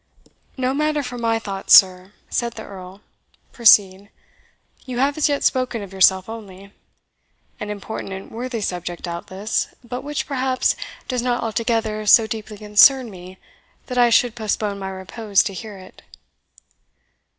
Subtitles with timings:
[0.57, 3.01] "No matter for my thoughts, sir," said the Earl;
[3.51, 4.09] "proceed.
[4.83, 6.73] You have as yet spoken of yourself only
[7.59, 10.75] an important and worthy subject doubtless, but which, perhaps,
[11.07, 13.37] does not altogether so deeply concern me
[13.85, 16.01] that I should postpone my repose to hear it.